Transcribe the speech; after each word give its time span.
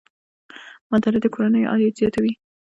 مالدارۍ 0.89 1.19
د 1.21 1.27
کورنیو 1.33 1.69
عاید 1.71 1.93
زیاتوي. 2.01 2.33